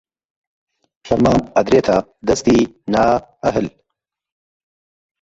فەرمان 1.05 1.39
ئەدرێتە 1.55 1.97
دەستی 2.27 2.59
نائەهل 2.93 3.67